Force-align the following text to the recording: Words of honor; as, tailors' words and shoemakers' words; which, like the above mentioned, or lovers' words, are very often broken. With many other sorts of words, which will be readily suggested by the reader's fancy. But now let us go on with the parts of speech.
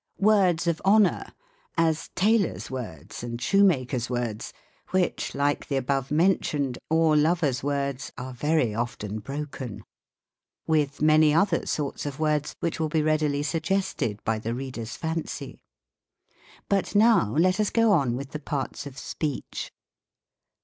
Words 0.17 0.65
of 0.65 0.81
honor; 0.83 1.31
as, 1.77 2.09
tailors' 2.15 2.71
words 2.71 3.21
and 3.21 3.39
shoemakers' 3.39 4.09
words; 4.09 4.51
which, 4.89 5.35
like 5.35 5.67
the 5.67 5.75
above 5.77 6.09
mentioned, 6.09 6.79
or 6.89 7.15
lovers' 7.15 7.61
words, 7.61 8.11
are 8.17 8.33
very 8.33 8.73
often 8.73 9.19
broken. 9.19 9.83
With 10.65 11.03
many 11.03 11.35
other 11.35 11.67
sorts 11.67 12.07
of 12.07 12.19
words, 12.19 12.55
which 12.61 12.79
will 12.79 12.89
be 12.89 13.03
readily 13.03 13.43
suggested 13.43 14.23
by 14.23 14.39
the 14.39 14.55
reader's 14.55 14.95
fancy. 14.95 15.61
But 16.67 16.95
now 16.95 17.35
let 17.37 17.59
us 17.59 17.69
go 17.69 17.91
on 17.91 18.15
with 18.15 18.31
the 18.31 18.39
parts 18.39 18.87
of 18.87 18.97
speech. 18.97 19.71